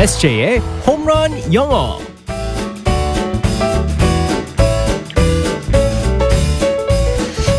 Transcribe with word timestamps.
SJ의 0.00 0.60
홈런 0.86 1.30
영어. 1.52 1.98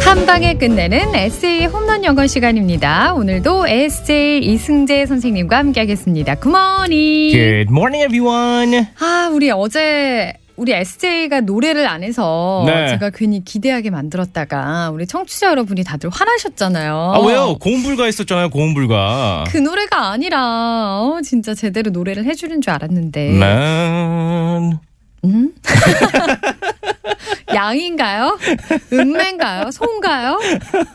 한 0.03 0.25
방에 0.25 0.55
끝내는 0.55 1.13
에세이 1.13 1.67
홈런 1.67 2.03
영어 2.03 2.25
시간입니다. 2.25 3.13
오늘도 3.13 3.67
에세이 3.67 4.39
이승재 4.39 5.05
선생님과 5.05 5.55
함께하겠습니다. 5.55 6.33
굿모닝. 6.39 7.31
Good 7.31 7.69
morning, 7.69 8.03
everyone. 8.05 8.87
아, 8.99 9.29
우리 9.31 9.51
어제 9.51 10.33
우리 10.61 10.73
SJ가 10.73 11.41
노래를 11.41 11.87
안 11.87 12.03
해서 12.03 12.61
네. 12.67 12.89
제가 12.89 13.09
괜히 13.09 13.43
기대하게 13.43 13.89
만들었다가 13.89 14.91
우리 14.91 15.07
청취자 15.07 15.47
여러분이 15.47 15.83
다들 15.83 16.11
화나셨잖아요. 16.11 16.93
아 17.15 17.19
왜요? 17.19 17.57
고음불가 17.59 18.07
있었잖아요. 18.07 18.51
고음불가. 18.51 19.45
그 19.47 19.57
노래가 19.57 20.11
아니라 20.11 20.99
어, 21.01 21.19
진짜 21.23 21.55
제대로 21.55 21.89
노래를 21.89 22.25
해주는 22.25 22.61
줄 22.61 22.71
알았는데 22.73 23.29
Man. 23.31 24.77
음? 25.25 25.51
양인가요? 27.61 28.39
음매인가요? 28.91 29.69
소인가요? 29.71 30.39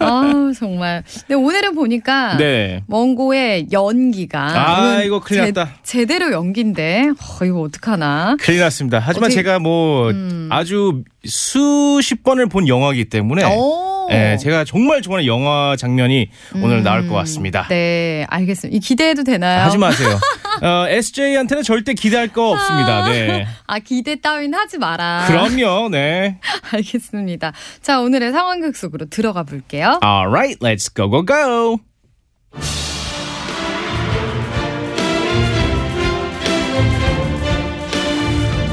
아 0.01 0.51
정말. 0.59 1.05
근데 1.21 1.35
오늘은 1.35 1.75
보니까 1.77 2.37
네. 2.39 2.83
원고의 2.89 3.69
연기가 3.73 4.41
아, 4.41 5.03
이거 5.03 5.21
큰일 5.21 5.53
났다. 5.53 5.75
제, 5.85 6.05
대로 6.07 6.33
연기인데 6.33 7.11
어, 7.41 7.45
이거 7.45 7.61
어떡하나? 7.61 8.37
큰일 8.41 8.61
났습니다. 8.61 8.99
하지만 8.99 9.27
어떻게- 9.29 9.43
제가 9.43 9.59
뭐 9.61 10.11
음. 10.11 10.49
아주 10.51 11.03
수십 11.25 12.23
번을 12.25 12.49
본 12.49 12.67
영화이기 12.69 13.07
때문에 13.07 13.45
오. 13.45 14.09
예, 14.13 14.37
제가 14.41 14.65
정말 14.65 15.03
좋아하는 15.03 15.27
영화 15.27 15.75
장면이 15.77 16.31
오늘 16.63 16.83
나올 16.85 17.09
것 17.09 17.15
같습니다. 17.17 17.67
네, 17.69 18.25
알겠습니다. 18.29 18.77
이 18.77 18.81
기대해도 18.81 19.25
되나요? 19.25 19.63
하지 19.63 19.79
마세요. 19.79 20.09
어, 20.63 20.87
SJ한테는 20.89 21.63
절대 21.63 21.95
기대할 21.95 22.29
거 22.29 22.51
없습니다. 22.51 23.09
네. 23.09 23.47
아 23.67 23.79
기대 23.79 24.21
따윈 24.21 24.55
하지 24.55 24.79
마라. 24.79 25.25
그럼요. 25.29 25.89
네. 25.91 26.39
알겠습니다. 26.73 27.53
자 27.83 28.01
오늘의 28.01 28.33
상황극 28.33 28.77
속으로 28.77 29.07
들어가 29.07 29.43
볼게요. 29.43 30.01
Alright, 30.05 30.59
let's 30.61 30.95
go 30.95 31.11
go 31.11 31.25
go. 31.25 31.79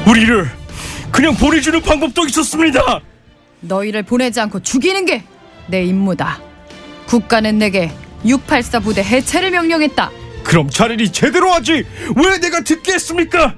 우리를 0.06 0.46
그냥 1.10 1.34
보내주는 1.34 1.80
방법도 1.80 2.26
있었습니다. 2.26 3.00
너희를 3.60 4.02
보내지 4.02 4.40
않고 4.40 4.60
죽이는 4.60 5.04
게 5.06 5.24
내 5.66 5.82
임무다. 5.84 6.40
국가는 7.06 7.58
내게 7.58 7.90
684 8.24 8.80
부대 8.80 9.02
해체를 9.02 9.50
명령했다. 9.50 10.10
그럼 10.44 10.68
차라리 10.70 11.10
제대로 11.10 11.52
하지. 11.52 11.84
왜 12.16 12.38
내가 12.38 12.60
듣게 12.60 12.92
했습니까? 12.92 13.54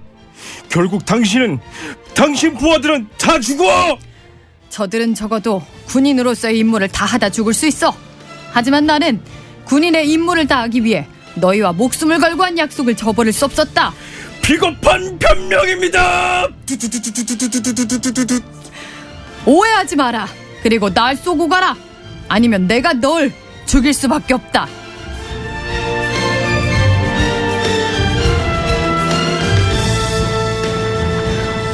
결국 0.69 1.05
당신은 1.05 1.59
당신 2.15 2.57
부하들은 2.57 3.09
다 3.19 3.39
죽어. 3.41 3.99
저들은 4.71 5.15
적어도 5.15 5.63
군인으로서의 5.87 6.59
임무를 6.59 6.89
다하다 6.89 7.31
죽을 7.31 7.55
수 7.55 7.67
있어. 7.67 7.95
하지만 8.53 8.87
나는 8.87 9.21
군인의 9.65 10.09
임무를 10.11 10.47
다하기 10.47 10.85
위해 10.85 11.07
너희와 11.35 11.73
목숨을 11.73 12.19
걸고 12.19 12.43
한 12.43 12.57
약속을 12.57 12.97
저버릴 12.97 13.33
수 13.33 13.45
없었다. 13.45 13.93
비겁한 14.43 15.19
변명입니다. 15.19 16.49
오해하지 19.45 19.97
마라. 19.97 20.29
그리고 20.63 20.93
날 20.93 21.17
쏘고 21.17 21.49
가라. 21.49 21.77
아니면 22.29 22.67
내가 22.67 22.93
널 22.93 23.33
죽일 23.67 23.93
수밖에 23.93 24.35
없다. 24.35 24.69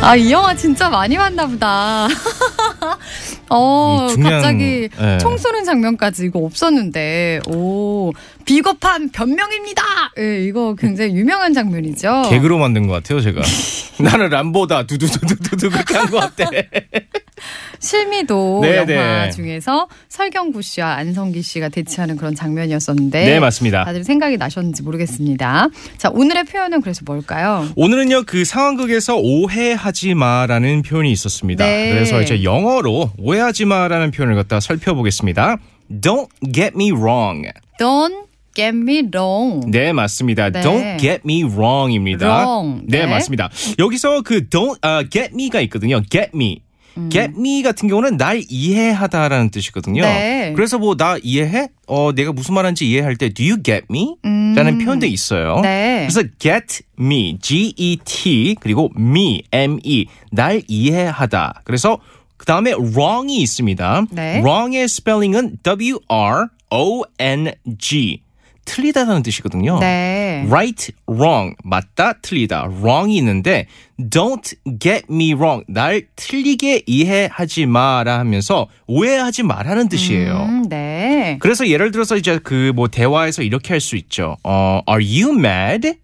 아, 0.03 0.17
이 0.17 0.33
영화 0.33 0.55
진짜 0.55 0.89
많이 0.91 1.17
봤나 1.17 1.46
보다. 1.46 2.08
어, 3.48 4.08
이 4.11 4.14
중요한- 4.14 4.33
갑자기 4.42 4.89
예. 5.01 5.18
총 5.18 5.36
쏘는 5.39 5.64
장면까지 5.64 6.24
이거 6.27 6.40
없었는데, 6.40 7.40
오, 7.46 8.12
비겁한 8.45 9.11
변명입니다! 9.11 9.83
예, 10.18 10.42
이거 10.45 10.74
굉장히 10.74 11.14
유명한 11.14 11.55
장면이죠. 11.55 12.23
개그로 12.30 12.58
만든 12.58 12.89
것 12.89 12.95
같아요, 12.95 13.20
제가. 13.20 13.42
나는 14.01 14.29
람보다 14.30 14.86
두두두두두두 14.86 15.70
그렇게 15.70 15.95
한 15.96 16.11
것 16.11 16.18
같아. 16.36 16.51
실미도 17.83 18.61
네, 18.63 18.77
영화 18.77 19.25
네. 19.25 19.31
중에서 19.31 19.89
설경구 20.09 20.63
씨와 20.63 20.95
안성기 20.95 21.43
씨가 21.43 21.69
대치하는 21.69 22.17
그런 22.17 22.35
장면이었었는데 22.35 23.25
네, 23.25 23.41
맞습니다. 23.41 23.85
다들 23.85 24.05
생각이 24.05 24.37
나셨는지 24.37 24.83
모르겠습니다. 24.85 25.69
자, 25.98 26.09
오늘의 26.15 26.45
표현은 26.45 26.81
그래서 26.81 27.03
뭘까요? 27.05 27.69
오늘은요 27.75 28.23
그 28.27 28.45
상황극에서 28.45 29.17
오해하지 29.17 30.15
마라는 30.15 30.83
표현이 30.83 31.11
있었습니다. 31.11 31.65
네. 31.65 31.92
그래서 31.92 32.23
이제 32.23 32.45
영어로 32.45 33.11
오해하지 33.19 33.65
마라는 33.65 34.13
표현을 34.13 34.37
갖다 34.37 34.61
살펴보겠습니다. 34.61 35.59
Don't 35.91 36.29
get 36.55 36.73
me 36.77 36.92
wrong. 36.92 37.51
Don't 37.81 38.27
get 38.55 38.77
me 38.77 39.03
wrong. 39.13 39.69
네 39.73 39.92
맞습니다. 39.92 40.51
네. 40.51 40.61
Don't 40.61 41.01
get 41.01 41.23
me 41.25 41.42
wrong입니다. 41.42 42.27
wrong. 42.27 42.83
네, 42.87 43.01
네. 43.01 43.07
맞습니다. 43.07 43.51
여기서 43.81 44.23
그 44.23 44.48
don't 44.48 44.79
아, 44.83 45.03
get 45.11 45.31
me가 45.35 45.61
있거든요. 45.63 46.01
get 46.09 46.31
me. 46.33 46.61
음. 46.97 47.08
get 47.11 47.33
me 47.36 47.63
같은 47.63 47.89
경우는 47.89 48.17
날 48.17 48.42
이해하다라는 48.48 49.51
뜻이거든요. 49.51 50.03
네. 50.03 50.53
그래서 50.55 50.79
뭐 50.79 50.95
나 50.97 51.17
이해해? 51.23 51.69
어 51.86 52.13
내가 52.13 52.33
무슨 52.33 52.55
말하는지 52.55 52.89
이해할 52.89 53.17
때 53.17 53.29
do 53.30 53.45
you 53.45 53.63
get 53.63 53.86
me? 53.91 54.17
라는 54.23 54.79
표현도 54.79 55.07
있어요. 55.07 55.57
음. 55.57 55.63
네. 55.63 56.07
그래서 56.08 56.29
get 56.39 56.83
me, 56.98 57.39
G 57.41 57.73
E 57.77 57.97
T 58.05 58.57
그리고 58.61 58.91
me, 58.97 59.42
M 59.53 59.79
E 59.83 60.07
날 60.30 60.63
이해하다. 60.69 61.63
그래서 61.64 61.98
그 62.36 62.47
다음에 62.47 62.73
wrong이 62.73 63.36
있습니다. 63.41 64.05
네. 64.11 64.39
wrong의 64.39 64.89
스펠링은 64.89 65.59
W 65.63 65.98
R 66.09 66.47
O 66.70 67.03
N 67.19 67.53
G 67.79 68.20
틀리다라는 68.64 69.23
뜻이거든요. 69.23 69.78
네. 69.80 70.45
right, 70.48 70.92
wrong 71.08 71.55
맞다, 71.64 72.14
틀리다. 72.23 72.68
wrong이 72.70 73.17
있는데 73.18 73.67
don't 73.98 74.55
get 74.78 75.05
me 75.11 75.33
wrong 75.34 75.64
날 75.68 76.02
틀리게 76.17 76.83
이해하지 76.86 77.67
마라 77.67 78.18
하면서 78.18 78.68
오해하지 78.86 79.42
마라는 79.42 79.89
뜻이에요. 79.89 80.46
음, 80.48 80.68
네. 80.68 81.36
그래서 81.40 81.68
예를 81.68 81.90
들어서 81.90 82.17
이제 82.17 82.39
그 82.39 82.73
뭐 82.74 82.89
대화에서 82.89 83.42
이렇게 83.42 83.74
할 83.74 83.80
수 83.80 83.96
있죠. 83.96 84.36
어, 84.45 84.80
are 84.89 85.05
you 85.23 85.36
mad? 85.39 85.94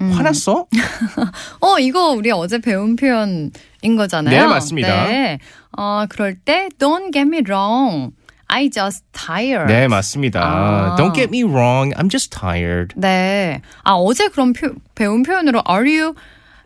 음. 0.00 0.12
화났어? 0.12 0.66
어, 1.60 1.78
이거 1.78 2.10
우리 2.10 2.30
어제 2.30 2.58
배운 2.58 2.96
표현인 2.96 3.50
거잖아요. 3.96 4.38
네, 4.40 4.46
맞습니다. 4.46 5.06
네. 5.06 5.38
어, 5.76 6.04
그럴 6.08 6.34
때 6.36 6.68
don't 6.78 7.12
get 7.12 7.20
me 7.28 7.38
wrong. 7.46 8.12
I 8.54 8.68
just 8.70 9.02
tired. 9.12 9.72
네, 9.72 9.88
맞습니다. 9.88 10.40
아. 10.42 10.96
Don't 10.98 11.14
get 11.14 11.30
me 11.34 11.42
wrong. 11.42 11.94
I'm 11.96 12.10
just 12.10 12.30
tired. 12.38 12.94
네. 12.96 13.62
아, 13.82 13.92
어제 13.94 14.28
그럼 14.28 14.52
표, 14.52 14.72
배운 14.94 15.22
표현으로 15.22 15.62
are 15.68 15.84
you 16.00 16.14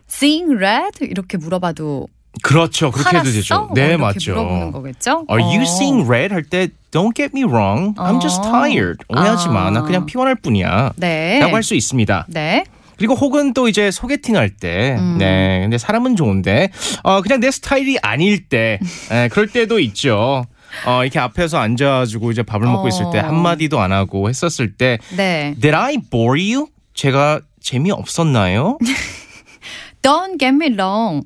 seeing 0.09 0.53
red? 0.53 0.99
이렇게 1.01 1.37
물어봐도 1.37 2.07
그렇죠. 2.43 2.91
그렇게 2.91 3.09
해도 3.09 3.17
화났어? 3.19 3.31
되죠. 3.33 3.59
뭐 3.61 3.69
네, 3.73 3.81
이렇게 3.87 3.97
맞죠. 3.97 4.31
물어보는 4.33 4.71
거겠죠? 4.73 5.25
Are 5.31 5.41
you 5.43 5.61
어. 5.61 5.63
seeing 5.63 6.05
red? 6.07 6.33
할 6.33 6.43
때 6.43 6.67
Don't 6.91 7.15
get 7.15 7.31
me 7.33 7.43
wrong. 7.43 7.95
I'm 7.95 8.19
just 8.21 8.39
어. 8.41 8.51
tired. 8.51 8.97
오해하지 9.09 9.47
마. 9.49 9.69
나 9.71 9.79
아. 9.79 9.83
그냥 9.83 10.05
피곤할 10.05 10.35
뿐이야. 10.35 10.93
네. 10.97 11.39
라고 11.39 11.55
할 11.55 11.63
수 11.63 11.73
있습니다. 11.73 12.25
네. 12.29 12.65
그리고 12.97 13.13
혹은 13.13 13.53
또 13.53 13.67
이제 13.67 13.91
소개팅 13.91 14.35
할 14.35 14.49
때, 14.49 14.95
음. 14.99 15.17
네, 15.19 15.59
근데 15.61 15.77
사람은 15.77 16.15
좋은데, 16.15 16.71
어, 17.03 17.21
그냥 17.21 17.39
내 17.39 17.51
스타일이 17.51 17.97
아닐 18.01 18.49
때, 18.49 18.79
에, 19.11 19.27
그럴 19.29 19.47
때도 19.47 19.79
있죠. 19.79 20.45
어, 20.85 21.03
이렇게 21.03 21.19
앞에서 21.19 21.57
앉아가지고 21.59 22.31
이제 22.31 22.43
밥을 22.43 22.67
먹고 22.67 22.85
어. 22.85 22.87
있을 22.87 23.05
때 23.11 23.19
한마디도 23.19 23.79
안 23.79 23.91
하고 23.91 24.29
했었을 24.29 24.73
때, 24.73 24.99
네. 25.15 25.55
Did 25.59 25.75
I 25.75 25.97
bore 25.97 26.53
you? 26.53 26.67
제가 26.93 27.41
재미없었나요? 27.61 28.77
Don't 30.01 30.39
get 30.39 30.53
me 30.53 30.73
wrong. 30.73 31.25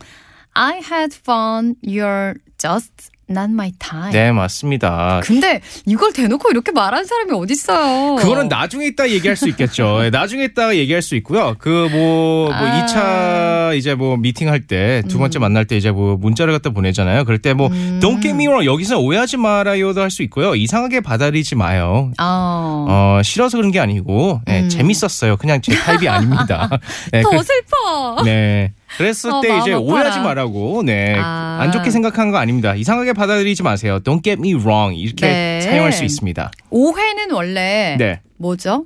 I 0.53 0.81
had 0.81 1.13
fun. 1.13 1.75
You're 1.81 2.35
just 2.57 3.10
not 3.31 3.51
my 3.51 3.71
time. 3.79 4.11
네, 4.11 4.31
맞습니다. 4.31 5.21
근데 5.23 5.61
이걸 5.85 6.13
대놓고 6.13 6.49
이렇게 6.51 6.71
말하는 6.71 7.05
사람이 7.05 7.31
어딨어요. 7.33 8.15
그거는 8.15 8.47
나중에 8.47 8.85
있다 8.87 9.09
얘기할 9.09 9.35
수 9.35 9.47
있겠죠. 9.49 10.05
예, 10.05 10.09
나중에 10.11 10.43
있다 10.45 10.75
얘기할 10.75 11.01
수 11.01 11.15
있고요. 11.15 11.55
그 11.59 11.87
뭐 11.91 12.11
뭐 12.51 12.53
아. 12.53 12.85
2차 12.85 13.77
이제 13.77 13.95
뭐 13.95 14.17
미팅 14.17 14.49
할 14.49 14.61
때 14.67 15.01
두 15.07 15.17
번째 15.17 15.39
음. 15.39 15.41
만날 15.41 15.65
때 15.65 15.75
이제 15.77 15.91
뭐 15.91 16.15
문자를 16.17 16.53
갖다 16.53 16.69
보내잖아요. 16.69 17.23
그럴 17.25 17.39
때뭐 17.39 17.69
don't 17.99 18.21
get 18.21 18.29
me 18.29 18.45
wrong 18.47 18.65
여기서 18.65 18.99
오해하지 18.99 19.37
말아요도 19.37 20.01
할 20.01 20.11
수 20.11 20.23
있고요. 20.23 20.55
이상하게 20.55 20.99
받아들이지 21.01 21.55
마요. 21.55 22.11
어. 22.19 22.85
어, 22.89 23.21
싫어서 23.23 23.57
그런 23.57 23.71
게 23.71 23.79
아니고 23.79 24.41
예, 24.49 24.59
음. 24.61 24.69
재밌었어요. 24.69 25.37
그냥 25.37 25.61
제 25.61 25.73
타입이 25.73 26.07
아닙니다. 26.09 26.69
네, 27.13 27.21
더 27.21 27.29
그- 27.29 27.43
슬퍼. 27.43 28.23
네. 28.25 28.73
그랬을 28.97 29.31
어, 29.31 29.41
때 29.41 29.47
이제 29.59 29.71
아파라. 29.73 29.79
오해하지 29.79 30.19
말라고 30.19 30.83
네. 30.83 31.15
아. 31.17 31.59
안 31.61 31.71
좋게 31.71 31.89
생각한 31.91 32.31
거 32.31 32.37
아닙니다. 32.37 32.75
이상하게 32.75 33.13
받아들이지 33.13 33.63
마세요. 33.63 33.99
Don't 33.99 34.23
get 34.23 34.39
me 34.39 34.53
wrong. 34.53 34.97
이렇게 34.97 35.25
네. 35.27 35.61
사용할 35.61 35.91
수 35.93 36.03
있습니다. 36.03 36.51
오해는 36.69 37.31
원래 37.31 37.95
네. 37.97 38.21
뭐죠? 38.37 38.85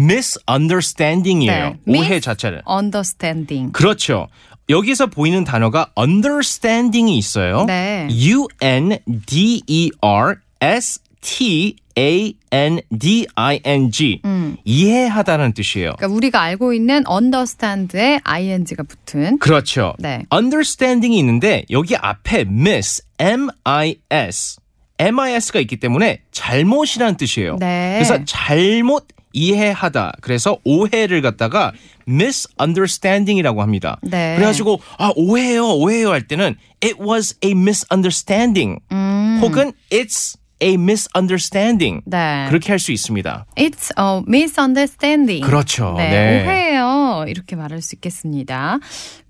misunderstanding이에요. 0.00 1.76
네. 1.84 1.98
오해 1.98 2.20
자체를. 2.20 2.62
understanding. 2.68 3.72
그렇죠. 3.72 4.28
여기서 4.68 5.06
보이는 5.06 5.44
단어가 5.44 5.90
understanding이 5.98 7.16
있어요. 7.18 7.64
네. 7.66 8.08
U 8.10 8.46
N 8.60 8.98
D 9.26 9.62
E 9.66 9.90
R 10.00 10.36
S 10.60 11.00
T 11.20 11.76
A 11.98 12.34
N 12.50 12.80
D 12.96 13.26
I 13.34 13.60
N 13.64 13.90
G. 13.90 14.20
음. 14.24 14.56
이해하다는 14.64 15.54
뜻이에요. 15.54 15.94
그러니까 15.96 16.16
우리가 16.16 16.40
알고 16.40 16.72
있는 16.72 17.04
understand에 17.10 18.20
ing가 18.24 18.82
붙은 18.82 19.38
그렇죠. 19.38 19.94
네. 19.98 20.24
understanding이 20.32 21.18
있는데 21.18 21.64
여기 21.70 21.96
앞에 21.96 22.40
miss, 22.40 23.02
M-I-S, 23.18 24.56
M-I-S가 24.98 25.60
있기 25.60 25.76
때문에 25.76 26.20
잘못이라는 26.30 27.16
뜻이에요. 27.16 27.56
네. 27.58 27.94
그래서 27.98 28.24
잘못 28.24 29.06
이해하다. 29.32 30.12
그래서 30.20 30.58
오해를 30.64 31.22
갖다가 31.22 31.72
misunderstanding이라고 32.06 33.62
합니다. 33.62 33.98
네. 34.02 34.34
그래가지고 34.36 34.80
아 34.98 35.12
오해요, 35.16 35.68
오해요 35.68 36.10
할 36.10 36.26
때는 36.26 36.56
it 36.82 36.96
was 37.00 37.36
a 37.44 37.52
misunderstanding 37.52 38.80
음. 38.92 39.38
혹은 39.42 39.72
it's 39.90 40.36
a 40.62 40.74
misunderstanding 40.74 42.02
네. 42.06 42.46
그렇게 42.48 42.72
할 42.72 42.78
수 42.78 42.92
있습니다. 42.92 43.46
It's 43.56 43.90
a 43.98 44.22
misunderstanding. 44.26 45.44
그렇죠. 45.44 45.94
네, 45.96 46.10
네. 46.10 46.46
오해예요. 46.46 47.24
이렇게 47.28 47.56
말할 47.56 47.82
수 47.82 47.94
있겠습니다. 47.96 48.78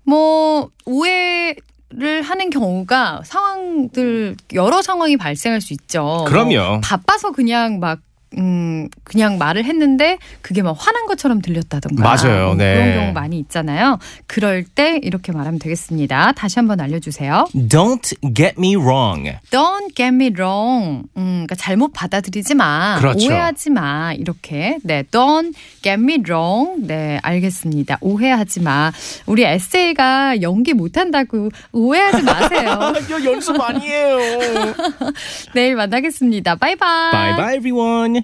뭐 0.03 0.69
오해 0.85 1.55
를 1.95 2.23
하는 2.23 2.49
경우가 2.49 3.21
상황들 3.23 4.35
여러 4.53 4.81
상황이 4.81 5.15
발생할 5.15 5.61
수 5.61 5.73
있죠. 5.73 6.25
그럼요. 6.27 6.49
뭐 6.55 6.81
바빠서 6.81 7.31
그냥 7.31 7.79
막 7.79 7.99
음, 8.37 8.87
그냥 9.03 9.37
말을 9.37 9.65
했는데 9.65 10.17
그게 10.41 10.61
막 10.61 10.75
화난 10.77 11.05
것처럼 11.05 11.41
들렸다던가. 11.41 12.03
맞아요. 12.03 12.47
뭐 12.47 12.55
네. 12.55 12.73
그런 12.75 12.93
경우 12.99 13.13
많이 13.13 13.39
있잖아요. 13.39 13.99
그럴 14.27 14.63
때 14.63 14.99
이렇게 15.01 15.31
말하면 15.31 15.59
되겠습니다. 15.59 16.33
다시 16.33 16.59
한번 16.59 16.79
알려주세요. 16.79 17.47
Don't 17.53 18.15
get 18.35 18.55
me 18.57 18.75
wrong. 18.75 19.31
Don't 19.51 19.95
get 19.95 20.13
me 20.13 20.31
wrong. 20.33 21.03
음, 21.17 21.45
그러니까 21.45 21.55
잘못 21.55 21.93
받아들이지 21.93 22.55
마. 22.55 22.97
그렇죠. 22.99 23.27
오해하지 23.27 23.69
마. 23.69 24.13
이렇게. 24.13 24.77
네, 24.83 25.03
don't 25.03 25.53
get 25.81 26.01
me 26.01 26.17
wrong. 26.25 26.87
네, 26.87 27.19
알겠습니다. 27.21 27.97
오해하지 28.01 28.61
마. 28.61 28.91
우리 29.25 29.43
에세이가 29.43 30.41
연기 30.41 30.73
못한다고 30.73 31.49
오해하지 31.71 32.23
마세요. 32.23 32.93
연습 33.25 33.59
아니에요. 33.61 34.17
내일 35.53 35.75
만나겠습니다. 35.75 36.55
바이바이. 36.55 37.11
bye 37.11 37.35
bye 37.35 37.55
everyone. 37.55 38.22